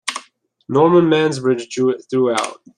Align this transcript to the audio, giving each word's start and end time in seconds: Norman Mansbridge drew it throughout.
Norman 0.67 1.03
Mansbridge 1.07 1.69
drew 1.69 1.91
it 1.91 2.03
throughout. 2.09 2.59